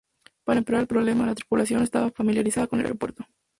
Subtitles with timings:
[0.45, 3.23] Para empeorar el problema la tripulación no estaba familiarizada con el aeropuerto.